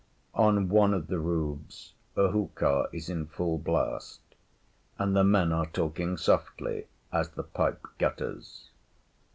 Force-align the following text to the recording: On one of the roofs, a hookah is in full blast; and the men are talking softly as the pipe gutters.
On 0.33 0.67
one 0.67 0.95
of 0.95 1.05
the 1.09 1.19
roofs, 1.19 1.93
a 2.15 2.29
hookah 2.31 2.89
is 2.91 3.07
in 3.07 3.27
full 3.27 3.59
blast; 3.59 4.19
and 4.97 5.15
the 5.15 5.23
men 5.23 5.51
are 5.51 5.67
talking 5.67 6.17
softly 6.17 6.87
as 7.13 7.29
the 7.29 7.43
pipe 7.43 7.85
gutters. 7.99 8.71